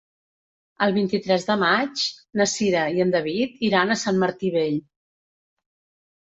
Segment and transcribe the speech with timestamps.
[0.85, 2.05] El vint-i-tres de maig
[2.41, 4.81] na Cira i en David iran a Sant Martí Vell.